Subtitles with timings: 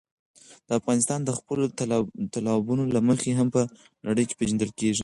[0.79, 1.63] افغانستان د خپلو
[2.33, 3.61] تالابونو له مخې هم په
[4.07, 4.99] نړۍ پېژندل کېږي.